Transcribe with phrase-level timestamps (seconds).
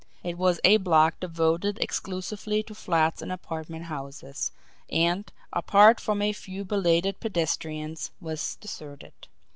[0.23, 4.51] It was a block devoted exclusively to flats and apartment houses,
[4.89, 9.13] and, apart from a few belated pedestrians, was deserted.